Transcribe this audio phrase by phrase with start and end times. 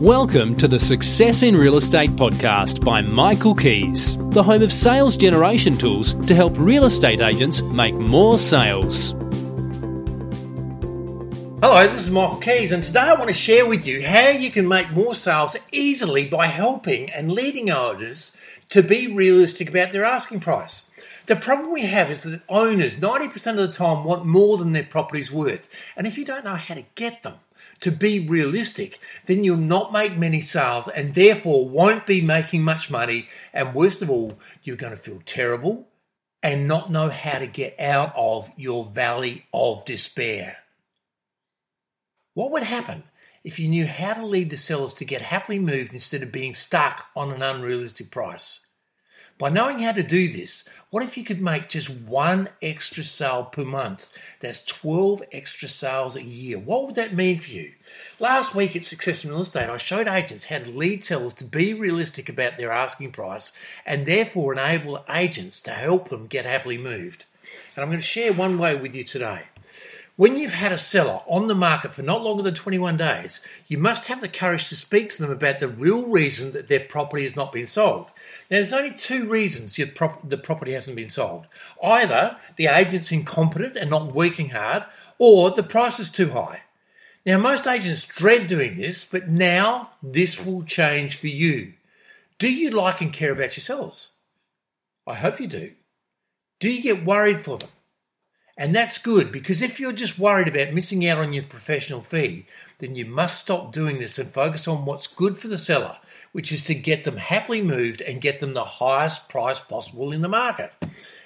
[0.00, 5.14] Welcome to the Success in Real Estate podcast by Michael Kies, the home of sales
[5.14, 9.10] generation tools to help real estate agents make more sales.
[11.60, 14.50] Hello, this is Michael Kies, and today I want to share with you how you
[14.50, 18.34] can make more sales easily by helping and leading owners
[18.70, 20.89] to be realistic about their asking price.
[21.30, 24.82] The problem we have is that owners 90% of the time want more than their
[24.82, 27.34] property's worth, and if you don't know how to get them,
[27.82, 32.90] to be realistic, then you'll not make many sales and therefore won't be making much
[32.90, 33.28] money.
[33.52, 35.86] And worst of all, you're going to feel terrible
[36.42, 40.56] and not know how to get out of your valley of despair.
[42.34, 43.04] What would happen
[43.44, 46.56] if you knew how to lead the sellers to get happily moved instead of being
[46.56, 48.66] stuck on an unrealistic price?
[49.40, 53.44] By knowing how to do this, what if you could make just one extra sale
[53.44, 54.10] per month?
[54.40, 56.58] That's 12 extra sales a year.
[56.58, 57.72] What would that mean for you?
[58.18, 61.46] Last week at Success in Real Estate, I showed agents how to lead sellers to
[61.46, 63.56] be realistic about their asking price
[63.86, 67.24] and therefore enable agents to help them get happily moved.
[67.74, 69.44] And I'm going to share one way with you today.
[70.20, 73.78] When you've had a seller on the market for not longer than 21 days, you
[73.78, 77.22] must have the courage to speak to them about the real reason that their property
[77.22, 78.04] has not been sold.
[78.50, 81.46] Now, there's only two reasons prop- the property hasn't been sold.
[81.82, 84.84] Either the agent's incompetent and not working hard,
[85.18, 86.64] or the price is too high.
[87.24, 91.72] Now, most agents dread doing this, but now this will change for you.
[92.38, 94.12] Do you like and care about your sellers?
[95.06, 95.72] I hope you do.
[96.58, 97.70] Do you get worried for them?
[98.60, 102.44] And that's good because if you're just worried about missing out on your professional fee,
[102.78, 105.96] then you must stop doing this and focus on what's good for the seller,
[106.32, 110.20] which is to get them happily moved and get them the highest price possible in
[110.20, 110.74] the market.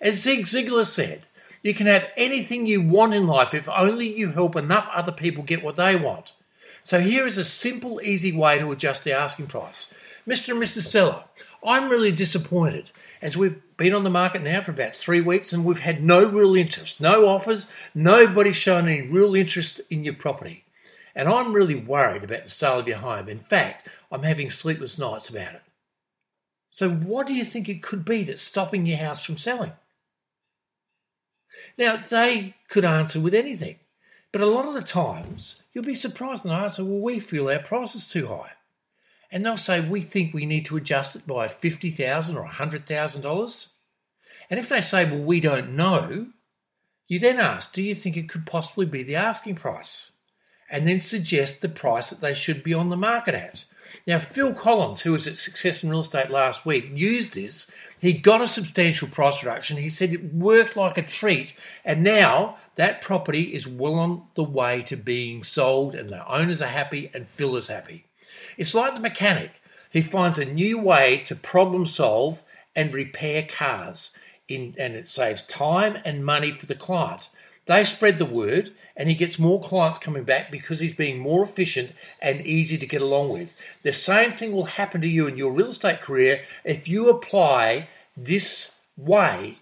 [0.00, 1.26] As Zig Ziglar said,
[1.62, 5.44] you can have anything you want in life if only you help enough other people
[5.44, 6.32] get what they want.
[6.82, 9.92] So here is a simple, easy way to adjust the asking price.
[10.26, 10.54] Mr.
[10.54, 10.86] and Mrs.
[10.86, 11.24] Seller,
[11.62, 15.64] I'm really disappointed as we've been on the market now for about three weeks and
[15.64, 20.64] we've had no real interest, no offers, nobody's shown any real interest in your property.
[21.14, 23.28] And I'm really worried about the sale of your home.
[23.28, 25.62] In fact, I'm having sleepless nights about it.
[26.70, 29.72] So, what do you think it could be that's stopping your house from selling?
[31.76, 33.76] Now, they could answer with anything,
[34.32, 37.58] but a lot of the times you'll be surprised and answer, well, we feel our
[37.58, 38.52] price is too high
[39.30, 43.22] and they'll say we think we need to adjust it by 50,000 or hundred thousand
[43.22, 43.74] dollars.
[44.50, 46.28] And if they say, well, we don't know,
[47.06, 50.12] you then ask, do you think it could possibly be the asking price?
[50.70, 53.64] And then suggest the price that they should be on the market at.
[54.06, 57.70] Now, Phil Collins, who was at Success in Real Estate last week, used this.
[58.00, 59.78] He got a substantial price reduction.
[59.78, 61.54] He said it worked like a treat.
[61.84, 66.62] And now that property is well on the way to being sold, and the owners
[66.62, 68.07] are happy and Phil is happy.
[68.56, 69.60] It's like the mechanic.
[69.90, 72.42] He finds a new way to problem solve
[72.76, 74.14] and repair cars,
[74.46, 77.28] in, and it saves time and money for the client.
[77.66, 81.44] They spread the word, and he gets more clients coming back because he's being more
[81.44, 83.54] efficient and easy to get along with.
[83.82, 87.88] The same thing will happen to you in your real estate career if you apply
[88.16, 89.58] this way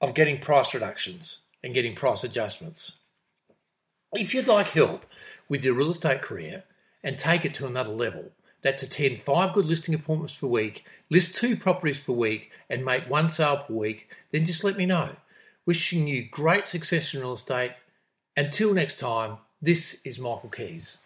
[0.00, 2.98] of getting price reductions and getting price adjustments.
[4.14, 5.04] If you'd like help
[5.48, 6.64] with your real estate career,
[7.02, 8.32] and take it to another level.
[8.62, 13.08] That's attend five good listing appointments per week, list two properties per week, and make
[13.08, 15.16] one sale per week, then just let me know.
[15.64, 17.72] Wishing you great success in real estate.
[18.36, 20.98] Until next time, this is Michael Kies.